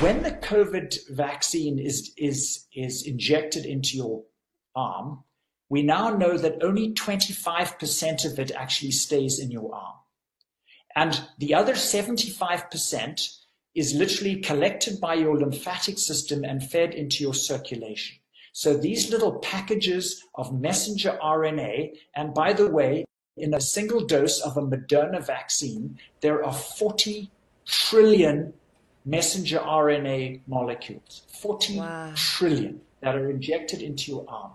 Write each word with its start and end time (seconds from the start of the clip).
when 0.00 0.22
the 0.22 0.30
COVID 0.30 1.10
vaccine 1.10 1.78
is, 1.78 2.12
is, 2.16 2.66
is 2.74 3.06
injected 3.06 3.66
into 3.66 3.98
your 3.98 4.22
arm, 4.74 5.24
we 5.68 5.82
now 5.82 6.08
know 6.08 6.38
that 6.38 6.64
only 6.64 6.94
25% 6.94 8.24
of 8.24 8.38
it 8.38 8.50
actually 8.52 8.92
stays 8.92 9.38
in 9.38 9.50
your 9.50 9.74
arm. 9.74 9.96
And 10.96 11.20
the 11.38 11.54
other 11.54 11.74
75% 11.74 13.36
is 13.74 13.94
literally 13.94 14.36
collected 14.40 15.00
by 15.02 15.14
your 15.14 15.38
lymphatic 15.38 15.98
system 15.98 16.44
and 16.44 16.62
fed 16.62 16.94
into 16.94 17.22
your 17.22 17.34
circulation. 17.34 18.16
So 18.52 18.78
these 18.78 19.10
little 19.10 19.38
packages 19.40 20.24
of 20.34 20.58
messenger 20.58 21.18
RNA, 21.22 21.94
and 22.16 22.32
by 22.32 22.54
the 22.54 22.70
way, 22.70 23.04
in 23.36 23.52
a 23.52 23.60
single 23.60 24.06
dose 24.06 24.40
of 24.40 24.56
a 24.56 24.62
Moderna 24.62 25.24
vaccine, 25.24 25.98
there 26.22 26.42
are 26.42 26.54
40 26.54 27.30
trillion 27.66 28.54
messenger 29.04 29.58
RNA 29.58 30.40
molecules. 30.46 31.22
Forty 31.28 31.78
wow. 31.78 32.12
trillion 32.14 32.80
that 33.00 33.16
are 33.16 33.30
injected 33.30 33.82
into 33.82 34.10
your 34.10 34.24
arm. 34.28 34.52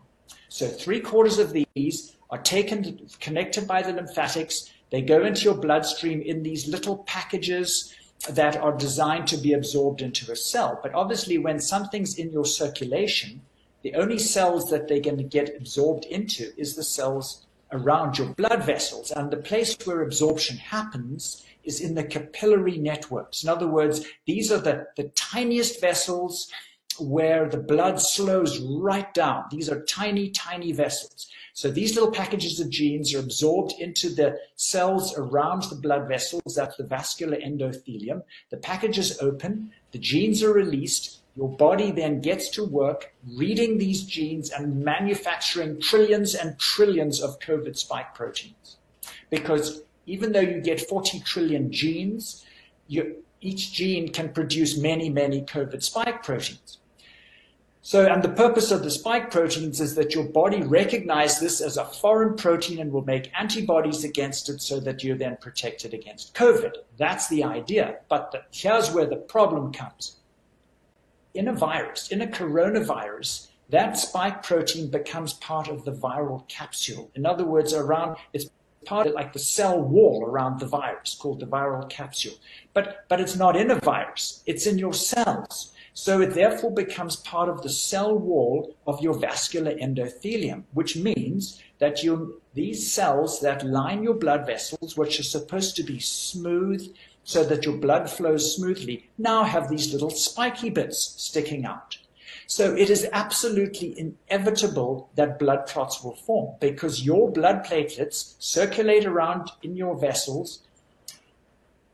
So 0.49 0.67
three 0.67 0.99
quarters 0.99 1.39
of 1.39 1.53
these 1.53 2.15
are 2.29 2.37
taken, 2.37 3.07
connected 3.19 3.67
by 3.67 3.81
the 3.81 3.93
lymphatics. 3.93 4.71
They 4.91 5.01
go 5.01 5.25
into 5.25 5.43
your 5.43 5.55
bloodstream 5.55 6.21
in 6.21 6.43
these 6.43 6.67
little 6.67 6.99
packages 6.99 7.93
that 8.29 8.55
are 8.57 8.75
designed 8.75 9.27
to 9.27 9.37
be 9.37 9.53
absorbed 9.53 10.01
into 10.01 10.31
a 10.31 10.35
cell. 10.35 10.79
But 10.81 10.93
obviously, 10.93 11.37
when 11.37 11.59
something's 11.59 12.17
in 12.17 12.31
your 12.31 12.45
circulation, 12.45 13.41
the 13.83 13.95
only 13.95 14.17
cells 14.17 14.69
that 14.71 14.87
they're 14.87 14.99
going 14.99 15.17
to 15.17 15.23
get 15.23 15.55
absorbed 15.57 16.05
into 16.05 16.51
is 16.57 16.75
the 16.75 16.83
cells 16.83 17.45
around 17.71 18.17
your 18.17 18.29
blood 18.29 18.63
vessels. 18.63 19.11
And 19.11 19.29
the 19.29 19.37
place 19.37 19.77
where 19.85 20.01
absorption 20.01 20.57
happens 20.57 21.45
is 21.65 21.81
in 21.81 21.95
the 21.95 22.03
capillary 22.03 22.77
networks. 22.77 23.43
In 23.43 23.49
other 23.49 23.67
words, 23.67 24.05
these 24.25 24.51
are 24.51 24.59
the, 24.59 24.87
the 24.95 25.09
tiniest 25.15 25.81
vessels 25.81 26.51
where 26.99 27.49
the 27.49 27.57
blood 27.57 27.99
slows 27.99 28.59
right 28.59 29.13
down. 29.13 29.43
These 29.51 29.69
are 29.69 29.83
tiny, 29.83 30.29
tiny 30.29 30.71
vessels. 30.71 31.27
So 31.53 31.69
these 31.69 31.95
little 31.95 32.11
packages 32.11 32.59
of 32.59 32.69
genes 32.69 33.13
are 33.13 33.19
absorbed 33.19 33.73
into 33.79 34.09
the 34.09 34.37
cells 34.55 35.17
around 35.17 35.63
the 35.63 35.75
blood 35.75 36.07
vessels. 36.07 36.55
That's 36.55 36.77
the 36.77 36.83
vascular 36.83 37.37
endothelium. 37.37 38.23
The 38.49 38.57
packages 38.57 39.19
open, 39.21 39.71
the 39.91 39.99
genes 39.99 40.43
are 40.43 40.53
released, 40.53 41.21
your 41.35 41.49
body 41.49 41.91
then 41.91 42.21
gets 42.21 42.49
to 42.51 42.63
work 42.63 43.13
reading 43.35 43.77
these 43.77 44.03
genes 44.03 44.51
and 44.51 44.83
manufacturing 44.83 45.81
trillions 45.81 46.33
and 46.33 46.57
trillions 46.59 47.21
of 47.21 47.39
COVID 47.39 47.77
spike 47.77 48.13
proteins. 48.13 48.77
Because 49.29 49.81
even 50.05 50.31
though 50.31 50.39
you 50.39 50.61
get 50.61 50.81
40 50.81 51.19
trillion 51.21 51.71
genes, 51.71 52.45
you, 52.87 53.23
each 53.41 53.73
gene 53.73 54.11
can 54.11 54.29
produce 54.29 54.77
many, 54.77 55.09
many 55.09 55.41
COVID 55.41 55.81
spike 55.83 56.23
proteins. 56.23 56.79
So, 57.81 58.07
and 58.07 58.23
the 58.23 58.29
purpose 58.29 58.71
of 58.71 58.83
the 58.83 58.89
spike 58.89 59.29
proteins 59.29 59.79
is 59.79 59.93
that 59.93 60.15
your 60.15 60.23
body 60.23 60.63
recognizes 60.63 61.39
this 61.39 61.61
as 61.61 61.77
a 61.77 61.85
foreign 61.85 62.35
protein 62.35 62.79
and 62.79 62.91
will 62.91 63.05
make 63.05 63.31
antibodies 63.39 64.03
against 64.03 64.49
it 64.49 64.59
so 64.59 64.79
that 64.79 65.03
you're 65.03 65.17
then 65.17 65.37
protected 65.39 65.93
against 65.93 66.33
COVID. 66.33 66.77
That's 66.97 67.27
the 67.29 67.43
idea. 67.43 67.97
But 68.09 68.31
the, 68.31 68.41
here's 68.51 68.91
where 68.91 69.05
the 69.05 69.17
problem 69.17 69.71
comes 69.71 70.15
in 71.35 71.47
a 71.47 71.53
virus, 71.53 72.07
in 72.07 72.21
a 72.21 72.27
coronavirus, 72.27 73.49
that 73.69 73.97
spike 73.99 74.41
protein 74.41 74.89
becomes 74.89 75.33
part 75.33 75.67
of 75.67 75.85
the 75.85 75.91
viral 75.91 76.47
capsule. 76.47 77.11
In 77.13 77.25
other 77.25 77.45
words, 77.45 77.73
around 77.73 78.17
it's 78.33 78.45
part 78.85 79.07
of 79.07 79.13
like 79.13 79.33
the 79.33 79.39
cell 79.39 79.81
wall 79.81 80.23
around 80.25 80.59
the 80.59 80.67
virus 80.67 81.15
called 81.15 81.39
the 81.39 81.47
viral 81.47 81.89
capsule. 81.89 82.35
But 82.73 83.05
but 83.09 83.19
it's 83.19 83.35
not 83.35 83.55
in 83.55 83.71
a 83.71 83.79
virus, 83.79 84.43
it's 84.45 84.67
in 84.67 84.77
your 84.77 84.93
cells. 84.93 85.71
So 85.93 86.19
it 86.19 86.33
therefore 86.33 86.71
becomes 86.71 87.15
part 87.15 87.47
of 87.47 87.61
the 87.61 87.69
cell 87.69 88.17
wall 88.17 88.75
of 88.85 89.01
your 89.01 89.17
vascular 89.17 89.73
endothelium, 89.75 90.63
which 90.73 90.97
means 90.97 91.61
that 91.79 92.03
you 92.03 92.41
these 92.53 92.91
cells 92.91 93.39
that 93.41 93.65
line 93.65 94.03
your 94.03 94.13
blood 94.13 94.45
vessels, 94.45 94.97
which 94.97 95.19
are 95.19 95.23
supposed 95.23 95.75
to 95.77 95.83
be 95.83 95.99
smooth 95.99 96.93
so 97.23 97.43
that 97.43 97.65
your 97.65 97.77
blood 97.77 98.09
flows 98.09 98.55
smoothly, 98.55 99.09
now 99.17 99.43
have 99.43 99.67
these 99.67 99.91
little 99.91 100.11
spiky 100.11 100.69
bits 100.69 101.15
sticking 101.17 101.65
out. 101.65 101.97
So 102.47 102.75
it 102.75 102.89
is 102.89 103.07
absolutely 103.11 104.15
inevitable 104.29 105.09
that 105.15 105.39
blood 105.39 105.67
clots 105.67 106.03
will 106.03 106.15
form 106.15 106.55
because 106.59 107.05
your 107.05 107.31
blood 107.31 107.65
platelets 107.65 108.35
circulate 108.39 109.05
around 109.05 109.51
in 109.63 109.75
your 109.75 109.97
vessels. 109.97 110.61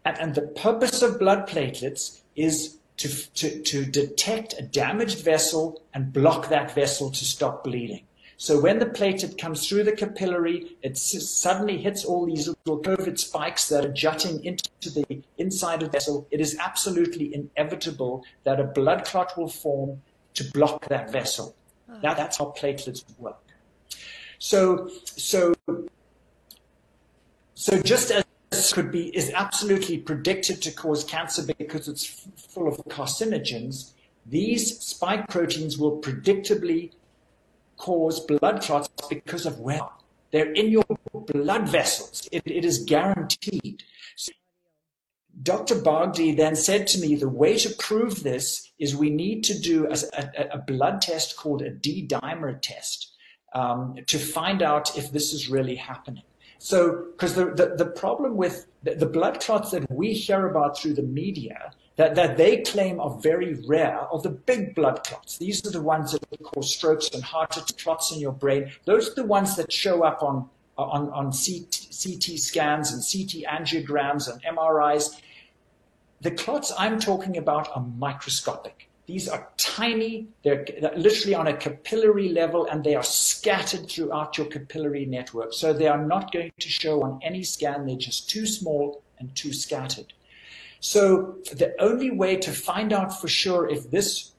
And, 0.04 0.20
and 0.20 0.36
the 0.36 0.42
purpose 0.42 1.02
of 1.02 1.20
blood 1.20 1.48
platelets 1.48 2.22
is 2.36 2.78
to, 2.98 3.32
to, 3.34 3.62
to 3.62 3.86
detect 3.86 4.56
a 4.60 4.62
damaged 4.62 5.24
vessel 5.24 5.82
and 5.94 6.14
block 6.14 6.50
that 6.50 6.76
vessel 6.76 7.10
to 7.10 7.26
stop 7.26 7.64
bleeding. 7.64 8.04
So 8.38 8.60
when 8.60 8.80
the 8.80 8.88
platelet 8.88 9.38
comes 9.38 9.68
through 9.68 9.84
the 9.84 9.92
capillary, 9.92 10.76
it 10.82 10.98
suddenly 10.98 11.78
hits 11.78 12.04
all 12.04 12.26
these 12.26 12.48
little 12.48 12.82
COVID 12.82 13.20
spikes 13.20 13.70
that 13.70 13.86
are 13.86 13.94
jutting 13.94 14.44
into 14.44 14.90
the 14.90 15.22
inside 15.38 15.84
of 15.84 15.92
the 15.92 15.98
vessel. 15.98 16.28
It 16.32 16.42
is 16.42 16.58
absolutely 16.58 17.36
inevitable 17.36 18.24
that 18.44 18.60
a 18.60 18.64
blood 18.64 19.06
clot 19.06 19.38
will 19.38 19.48
form 19.48 20.02
to 20.34 20.44
block 20.52 20.88
that 20.88 21.12
vessel. 21.12 21.56
Ah. 21.90 21.94
Oh. 21.94 22.00
Now 22.04 22.14
that's 22.14 22.38
how 22.38 22.54
platelets 22.58 23.04
work. 23.18 23.38
So, 24.40 24.90
so, 25.04 25.54
so 27.54 27.80
just 27.82 28.12
as 28.12 28.26
could 28.74 28.92
be 28.92 29.16
is 29.16 29.32
absolutely 29.34 29.98
predicted 29.98 30.62
to 30.64 30.72
cause 30.72 31.04
cancer 31.04 31.44
because 31.58 31.88
it's 31.88 32.06
full 32.36 32.68
of 32.68 32.78
carcinogens, 32.90 33.92
these 34.26 34.80
spike 34.80 35.28
proteins 35.30 35.78
will 35.78 36.02
predictably 36.02 36.92
cause 37.78 38.20
blood 38.20 38.62
clots 38.62 38.90
because 39.10 39.46
of 39.46 39.60
where 39.60 39.88
they're 40.32 40.52
in 40.54 40.70
your 40.70 40.84
blood 41.14 41.68
vessels. 41.68 42.28
it, 42.32 42.44
it 42.46 42.66
is 42.66 42.84
guaranteed. 42.84 43.84
So 44.16 44.32
Dr. 45.42 45.76
Bhakdi 45.76 46.36
then 46.36 46.56
said 46.56 46.88
to 46.88 47.00
me, 47.00 47.16
the 47.16 47.30
way 47.30 47.58
to 47.58 47.70
prove 47.76 48.24
this 48.24 48.72
is 48.80 48.96
we 48.96 49.10
need 49.10 49.44
to 49.46 49.58
do 49.58 49.88
a, 49.88 49.96
a, 50.14 50.48
a 50.54 50.58
blood 50.60 51.02
test 51.02 51.38
called 51.38 51.62
a 51.62 51.70
D-dimer 51.70 52.60
test 52.62 53.12
um, 53.54 53.96
to 54.08 54.20
find 54.20 54.62
out 54.62 54.98
if 54.98 55.12
this 55.12 55.34
is 55.34 55.50
really 55.50 55.76
happening. 55.76 56.24
So, 56.60 57.08
because 57.12 57.34
the, 57.34 57.46
the, 57.46 57.74
the, 57.76 57.86
problem 57.86 58.38
with 58.38 58.68
the, 58.84 58.94
the 58.94 59.08
blood 59.08 59.40
clots 59.40 59.72
that 59.72 59.90
we 59.92 60.14
hear 60.14 60.46
about 60.46 60.78
through 60.78 60.94
the 60.94 61.02
media 61.02 61.74
that, 61.96 62.14
that 62.16 62.38
they 62.38 62.62
claim 62.62 63.00
are 63.00 63.18
very 63.20 63.56
rare 63.66 64.00
are 64.00 64.22
the 64.22 64.30
big 64.30 64.76
blood 64.76 65.04
clots. 65.04 65.40
These 65.40 65.66
are 65.66 65.72
the 65.72 65.82
ones 65.82 66.12
that 66.12 66.44
cause 66.44 66.74
strokes 66.74 67.10
and 67.10 67.24
heart 67.24 67.56
clots 67.82 68.12
in 68.12 68.20
your 68.20 68.32
brain. 68.32 68.72
Those 68.86 69.10
are 69.10 69.16
the 69.16 69.26
ones 69.26 69.56
that 69.56 69.72
show 69.72 70.04
up 70.04 70.22
on, 70.22 70.48
on, 70.78 71.10
on 71.10 71.32
CT, 71.32 71.88
CT 71.92 72.38
scans 72.38 72.94
and 72.94 73.02
CT 73.02 73.44
angiograms 73.52 74.32
and 74.32 74.42
MRIs. 74.44 75.20
The 76.22 76.32
clots 76.32 76.72
I'm 76.78 77.00
talking 77.00 77.38
about 77.38 77.70
are 77.76 77.84
microscopic. 77.98 78.88
These 79.08 79.28
are 79.28 79.50
tiny, 79.58 80.28
they're 80.44 80.66
literally 80.96 81.34
on 81.34 81.48
a 81.48 81.58
capillary 81.58 82.30
level, 82.30 82.68
and 82.68 82.84
they 82.84 82.96
are 82.96 83.04
scattered 83.04 83.90
throughout 83.90 84.38
your 84.38 84.46
capillary 84.48 85.06
network. 85.06 85.52
So 85.54 85.74
they 85.74 85.88
are 85.88 86.06
not 86.06 86.32
going 86.32 86.52
to 86.60 86.70
show 86.70 87.02
on 87.02 87.20
any 87.24 87.44
scan, 87.44 87.88
they're 87.88 87.96
just 87.96 88.30
too 88.30 88.46
small 88.46 89.02
and 89.20 89.36
too 89.36 89.52
scattered. 89.52 90.14
So 90.80 91.38
the 91.52 91.74
only 91.82 92.12
way 92.12 92.38
to 92.38 92.52
find 92.52 92.94
out 92.94 93.20
for 93.20 93.28
sure 93.28 93.68
if 93.68 93.90
this 93.90 94.32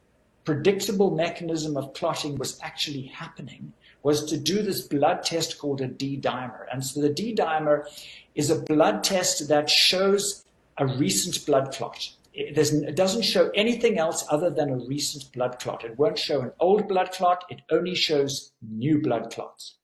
predictable 0.44 1.10
mechanism 1.10 1.76
of 1.76 1.92
clotting 1.94 2.36
was 2.36 2.58
actually 2.62 3.02
happening 3.02 3.72
was 4.04 4.24
to 4.26 4.36
do 4.36 4.62
this 4.62 4.80
blood 4.80 5.22
test 5.22 5.58
called 5.58 5.80
a 5.80 5.86
D-dimer. 5.86 6.66
And 6.72 6.84
so 6.84 7.00
the 7.00 7.08
D-dimer 7.08 7.86
is 8.34 8.50
a 8.50 8.60
blood 8.60 9.04
test 9.04 9.48
that 9.48 9.68
shows 9.68 10.44
a 10.82 10.96
recent 10.96 11.44
blood 11.46 11.72
clot. 11.72 12.08
It, 12.34 12.56
it, 12.56 12.96
doesn't 12.96 13.22
show 13.22 13.50
anything 13.54 13.98
else 13.98 14.24
other 14.30 14.50
than 14.50 14.70
a 14.70 14.86
recent 14.86 15.32
blood 15.32 15.58
clot. 15.58 15.84
It 15.84 15.98
won't 15.98 16.18
show 16.18 16.40
an 16.40 16.52
old 16.60 16.88
blood 16.88 17.12
clot. 17.12 17.44
It 17.50 17.60
only 17.70 17.94
shows 17.94 18.52
new 18.62 19.00
blood 19.00 19.30
clots. 19.30 19.76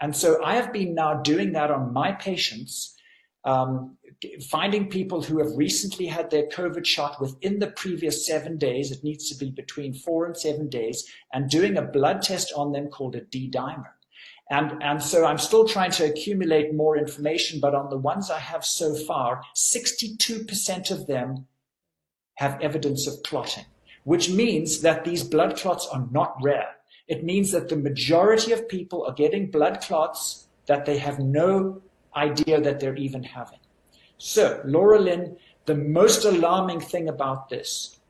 And 0.00 0.14
so 0.16 0.42
I 0.44 0.56
have 0.56 0.72
been 0.72 0.94
now 0.94 1.14
doing 1.22 1.52
that 1.52 1.70
on 1.70 1.92
my 1.92 2.12
patients 2.12 2.96
um, 3.44 3.96
finding 4.50 4.88
people 4.88 5.22
who 5.22 5.38
have 5.38 5.56
recently 5.56 6.06
had 6.06 6.30
their 6.30 6.46
COVID 6.48 6.86
shot 6.86 7.20
within 7.20 7.58
the 7.58 7.68
previous 7.68 8.26
seven 8.26 8.56
days, 8.56 8.90
it 8.90 9.02
needs 9.02 9.28
to 9.30 9.36
be 9.36 9.50
between 9.50 9.94
four 9.94 10.26
and 10.26 10.36
seven 10.36 10.68
days, 10.68 11.04
and 11.32 11.50
doing 11.50 11.76
a 11.76 11.82
blood 11.82 12.22
test 12.22 12.52
on 12.56 12.72
them 12.72 12.88
called 12.88 13.16
a 13.16 13.20
D-dimer. 13.20 13.90
And, 14.52 14.82
and 14.82 15.02
so 15.02 15.24
I'm 15.24 15.38
still 15.38 15.66
trying 15.66 15.92
to 15.92 16.04
accumulate 16.04 16.74
more 16.74 16.98
information, 16.98 17.58
but 17.58 17.74
on 17.74 17.88
the 17.88 17.96
ones 17.96 18.30
I 18.30 18.38
have 18.38 18.66
so 18.66 18.94
far, 18.94 19.40
62% 19.56 20.90
of 20.90 21.06
them 21.06 21.46
have 22.34 22.60
evidence 22.60 23.06
of 23.06 23.22
clotting, 23.22 23.64
which 24.04 24.28
means 24.28 24.82
that 24.82 25.06
these 25.06 25.24
blood 25.24 25.56
clots 25.56 25.88
are 25.90 26.06
not 26.10 26.36
rare. 26.42 26.68
It 27.08 27.24
means 27.24 27.50
that 27.52 27.70
the 27.70 27.76
majority 27.76 28.52
of 28.52 28.68
people 28.68 29.06
are 29.06 29.14
getting 29.14 29.50
blood 29.50 29.80
clots 29.80 30.48
that 30.66 30.84
they 30.84 30.98
have 30.98 31.18
no 31.18 31.80
idea 32.14 32.60
that 32.60 32.78
they're 32.78 32.96
even 32.96 33.22
having. 33.22 33.58
So, 34.18 34.60
Laura 34.66 35.00
Lynn, 35.00 35.34
the 35.64 35.76
most 35.76 36.26
alarming 36.26 36.80
thing 36.80 37.08
about 37.08 37.48
this 37.48 38.00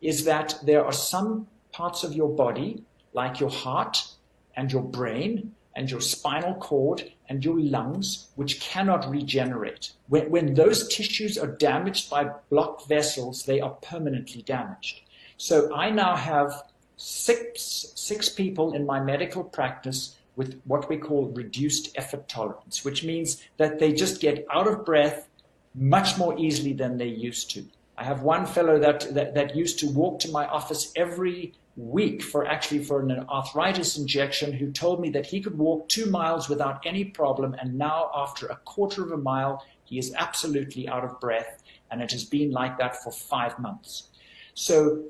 is 0.00 0.24
that 0.24 0.58
there 0.64 0.84
are 0.84 0.92
some 0.92 1.46
parts 1.70 2.02
of 2.02 2.14
your 2.14 2.30
body, 2.30 2.82
like 3.12 3.38
your 3.38 3.50
heart 3.50 4.08
and 4.56 4.72
your 4.72 4.82
brain 4.82 5.54
and 5.78 5.88
your 5.88 6.00
spinal 6.00 6.54
cord 6.56 7.12
and 7.28 7.44
your 7.44 7.60
lungs, 7.60 8.30
which 8.34 8.60
cannot 8.60 9.08
regenerate. 9.08 9.92
When, 10.08 10.28
when 10.28 10.54
those 10.54 10.88
tissues 10.88 11.38
are 11.38 11.46
damaged 11.46 12.10
by 12.10 12.32
blocked 12.50 12.88
vessels, 12.88 13.44
they 13.44 13.60
are 13.60 13.70
permanently 13.90 14.42
damaged. 14.42 15.02
So 15.36 15.72
I 15.72 15.90
now 15.90 16.16
have 16.16 16.64
six, 16.96 17.92
six 17.94 18.28
people 18.28 18.74
in 18.74 18.86
my 18.86 18.98
medical 19.00 19.44
practice 19.44 20.16
with 20.34 20.60
what 20.64 20.88
we 20.88 20.96
call 20.96 21.26
reduced 21.26 21.96
effort 21.96 22.28
tolerance, 22.28 22.84
which 22.84 23.04
means 23.04 23.40
that 23.56 23.78
they 23.78 23.92
just 23.92 24.20
get 24.20 24.44
out 24.52 24.66
of 24.66 24.84
breath 24.84 25.28
much 25.76 26.18
more 26.18 26.36
easily 26.36 26.72
than 26.72 26.98
they 26.98 27.06
used 27.06 27.52
to. 27.52 27.64
I 27.96 28.02
have 28.02 28.22
one 28.22 28.46
fellow 28.46 28.80
that, 28.80 29.14
that, 29.14 29.34
that 29.36 29.54
used 29.54 29.78
to 29.78 29.86
walk 29.86 30.18
to 30.20 30.30
my 30.32 30.44
office 30.46 30.92
every 30.96 31.54
week 31.78 32.22
for 32.22 32.44
actually 32.44 32.82
for 32.82 33.00
an 33.00 33.24
arthritis 33.28 33.96
injection 33.96 34.52
who 34.52 34.70
told 34.72 35.00
me 35.00 35.10
that 35.10 35.24
he 35.24 35.40
could 35.40 35.56
walk 35.56 35.88
two 35.88 36.06
miles 36.06 36.48
without 36.48 36.84
any 36.84 37.04
problem. 37.04 37.54
And 37.60 37.78
now 37.78 38.10
after 38.14 38.46
a 38.48 38.56
quarter 38.56 39.04
of 39.04 39.12
a 39.12 39.16
mile 39.16 39.64
he 39.84 39.98
is 39.98 40.12
absolutely 40.14 40.88
out 40.88 41.04
of 41.04 41.18
breath. 41.20 41.62
And 41.90 42.02
it 42.02 42.10
has 42.10 42.24
been 42.24 42.50
like 42.50 42.78
that 42.78 43.02
for 43.02 43.12
five 43.12 43.58
months. 43.58 44.08
So 44.54 45.04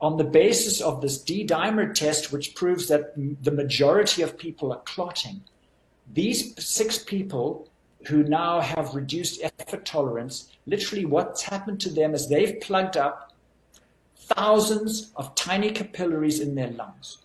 on 0.00 0.16
the 0.16 0.24
basis 0.24 0.80
of 0.80 1.00
this 1.00 1.18
d-dimer 1.18 1.94
test 1.94 2.32
which 2.32 2.54
proves 2.54 2.88
that 2.88 3.14
the 3.42 3.52
majority 3.52 4.22
of 4.22 4.36
people 4.36 4.72
are 4.72 4.80
clotting 4.80 5.42
these 6.12 6.52
six 6.62 6.98
people 6.98 7.68
who 8.08 8.24
now 8.24 8.60
have 8.60 8.94
reduced 8.94 9.40
effort 9.42 9.84
tolerance 9.84 10.50
literally 10.66 11.04
what's 11.04 11.42
happened 11.42 11.80
to 11.80 11.88
them 11.88 12.14
is 12.14 12.28
they've 12.28 12.60
plugged 12.60 12.96
up 12.96 13.31
thousands 14.22 15.12
of 15.16 15.34
tiny 15.34 15.70
capillaries 15.70 16.40
in 16.40 16.54
their 16.54 16.70
lungs. 16.70 17.18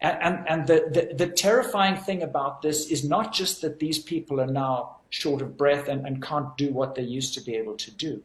And, 0.00 0.18
and, 0.22 0.48
and 0.48 0.66
the, 0.66 0.90
the, 0.92 1.26
the, 1.26 1.32
terrifying 1.32 1.96
thing 1.96 2.22
about 2.22 2.62
this 2.62 2.90
is 2.90 3.04
not 3.04 3.34
just 3.34 3.60
that 3.60 3.78
these 3.80 3.98
people 3.98 4.40
are 4.40 4.46
now 4.46 4.96
short 5.10 5.42
of 5.42 5.58
breath 5.58 5.88
and, 5.88 6.06
and 6.06 6.22
can't 6.22 6.56
do 6.56 6.72
what 6.72 6.94
they 6.94 7.02
used 7.02 7.34
to 7.34 7.42
be 7.42 7.54
able 7.54 7.76
to 7.76 7.90
do. 7.90 8.22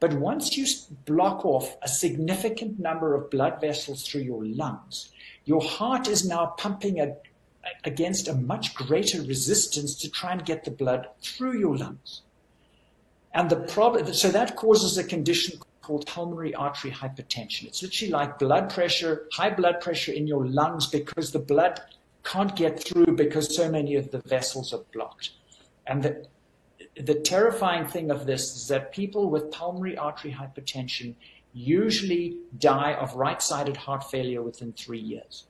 But 0.00 0.14
once 0.14 0.56
you 0.56 0.66
block 1.06 1.46
off 1.46 1.76
a 1.80 1.88
significant 1.88 2.78
number 2.78 3.14
of 3.14 3.30
blood 3.30 3.60
vessels 3.60 4.06
through 4.06 4.22
your 4.22 4.44
lungs, 4.44 5.08
your 5.46 5.62
heart 5.62 6.08
is 6.08 6.28
now 6.28 6.54
pumping 6.58 7.00
a, 7.00 7.16
against 7.84 8.28
a 8.28 8.34
much 8.34 8.74
greater 8.74 9.22
resistance 9.22 9.94
to 9.96 10.10
try 10.10 10.32
and 10.32 10.44
get 10.44 10.64
the 10.64 10.70
blood 10.70 11.08
through 11.22 11.58
your 11.58 11.76
lungs. 11.76 12.20
And 13.32 13.48
the 13.48 13.56
problem, 13.56 14.12
so 14.12 14.30
that 14.30 14.56
causes 14.56 14.98
a 14.98 15.04
condition 15.04 15.58
called 15.84 16.06
pulmonary 16.06 16.54
artery 16.54 16.90
hypertension. 16.90 17.66
It's 17.66 17.82
literally 17.82 18.12
like 18.12 18.38
blood 18.38 18.70
pressure, 18.70 19.28
high 19.32 19.50
blood 19.50 19.80
pressure 19.80 20.12
in 20.12 20.26
your 20.26 20.46
lungs 20.46 20.86
because 20.86 21.30
the 21.32 21.38
blood 21.38 21.80
can't 22.24 22.56
get 22.56 22.82
through 22.82 23.14
because 23.16 23.54
so 23.54 23.70
many 23.70 23.94
of 23.96 24.10
the 24.10 24.20
vessels 24.20 24.72
are 24.72 24.84
blocked. 24.94 25.30
And 25.86 26.02
the, 26.02 26.26
the 26.96 27.14
terrifying 27.14 27.86
thing 27.86 28.10
of 28.10 28.24
this 28.24 28.56
is 28.56 28.68
that 28.68 28.92
people 28.92 29.28
with 29.28 29.50
pulmonary 29.50 29.96
artery 29.98 30.32
hypertension 30.32 31.14
usually 31.52 32.38
die 32.58 32.94
of 32.94 33.14
right-sided 33.14 33.76
heart 33.76 34.10
failure 34.10 34.42
within 34.42 34.72
three 34.72 34.98
years. 34.98 35.46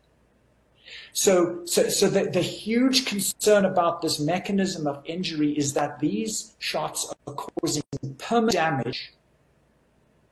So, 1.12 1.62
so, 1.64 1.88
so 1.88 2.08
the, 2.08 2.24
the 2.24 2.42
huge 2.42 3.06
concern 3.06 3.64
about 3.64 4.02
this 4.02 4.18
mechanism 4.20 4.86
of 4.86 5.00
injury 5.06 5.56
is 5.56 5.72
that 5.74 6.00
these 6.00 6.56
shots 6.58 7.10
are 7.26 7.34
causing 7.34 7.84
permanent 8.18 8.52
damage 8.52 9.14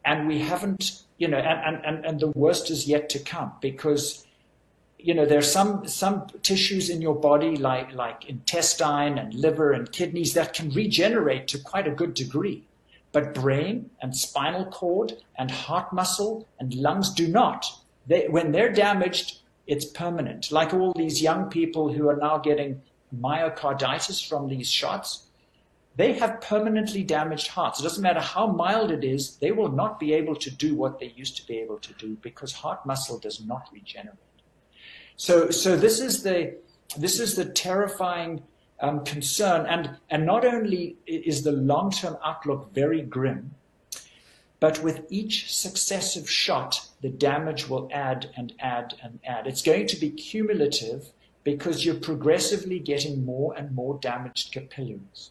and 0.05 0.27
we 0.27 0.41
haven't, 0.41 1.03
you 1.19 1.29
know, 1.29 1.39
and, 1.39 1.85
and, 1.85 2.05
and 2.05 2.21
the 2.21 2.29
worst 2.29 2.71
is 2.71 2.87
yet 2.87 3.09
to 3.11 3.19
come 3.19 3.53
because, 3.61 4.27
you 4.99 5.15
know, 5.15 5.27
there's 5.27 5.51
some 5.51 5.87
some 5.87 6.27
tissues 6.43 6.89
in 6.89 7.01
your 7.01 7.15
body 7.15 7.57
like 7.57 7.93
like 7.93 8.25
intestine 8.29 9.19
and 9.19 9.35
liver 9.35 9.73
and 9.73 9.91
kidneys 9.93 10.35
that 10.35 10.55
can 10.55 10.71
regenerate 10.71 11.49
to 11.49 11.59
quite 11.59 11.87
a 11.87 11.91
good 11.91 12.15
degree. 12.15 12.65
But 13.13 13.35
brain 13.35 13.91
and 14.01 14.17
spinal 14.17 14.65
cord 14.67 15.13
and 15.37 15.51
heart 15.51 15.93
muscle 15.93 16.49
and 16.59 16.75
lungs 16.75 17.13
do 17.13 17.29
not. 17.29 17.67
They, 18.07 18.27
when 18.29 18.53
they're 18.53 18.73
damaged, 18.73 19.41
it's 19.67 19.85
permanent. 19.85 20.51
Like 20.51 20.73
all 20.73 20.93
these 20.95 21.23
young 21.23 21.51
people 21.51 21.93
who 21.93 22.09
are 22.09 22.17
now 22.17 22.39
getting 22.39 22.81
myocarditis 23.15 24.27
from 24.27 24.49
these 24.49 24.71
shots, 24.71 25.27
they 25.97 26.15
have 26.15 26.41
permanently 26.41 27.03
damaged 27.03 27.49
hearts. 27.49 27.81
It 27.81 27.83
doesn't 27.83 28.03
matter 28.03 28.21
how 28.21 28.47
mild 28.47 28.91
it 28.91 29.05
is, 29.05 29.37
they 29.37 29.53
will 29.53 29.71
not 29.71 30.01
be 30.01 30.15
able 30.15 30.37
to 30.37 30.51
do 30.51 30.75
what 30.75 30.99
they 30.99 31.13
used 31.17 31.37
to 31.37 31.47
be 31.47 31.59
able 31.59 31.79
to 31.79 31.93
do 31.95 32.17
because 32.23 32.53
heart 32.53 32.85
muscle 32.87 33.19
does 33.19 33.45
not 33.45 33.69
regenerate. 33.73 34.17
So, 35.17 35.51
so 35.51 35.77
this 35.77 36.01
is 36.01 36.23
the 36.23 36.57
this 36.99 37.21
is 37.21 37.37
the 37.37 37.47
terrifying 37.47 38.43
um, 38.81 39.05
concern, 39.05 39.67
and 39.67 39.99
and 40.11 40.27
not 40.27 40.45
only 40.45 40.97
is 41.07 41.43
the 41.43 41.53
long-term 41.53 42.17
outlook 42.25 42.73
very 42.75 43.03
grim, 43.03 43.55
but 44.61 44.83
with 44.83 45.07
each 45.11 45.55
successive 45.55 46.29
shot, 46.29 46.89
the 47.03 47.09
damage 47.09 47.69
will 47.69 47.89
add 47.93 48.31
and 48.37 48.53
add 48.61 48.95
and 49.03 49.21
add. 49.25 49.47
It's 49.47 49.63
going 49.63 49.87
to 49.89 49.97
be 49.97 50.11
cumulative 50.11 51.13
because 51.45 51.85
you're 51.85 51.97
progressively 51.97 52.79
getting 52.79 53.25
more 53.25 53.55
and 53.57 53.75
more 53.75 53.99
damaged 54.01 54.53
capillaries. 54.53 55.31